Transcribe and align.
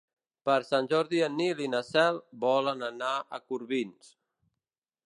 Per 0.49 0.53
Sant 0.69 0.87
Jordi 0.93 1.21
en 1.27 1.35
Nil 1.41 1.61
i 1.65 1.69
na 1.75 1.83
Cel 1.91 2.19
volen 2.47 2.83
anar 2.89 3.13
a 3.39 3.43
Corbins. 3.53 4.13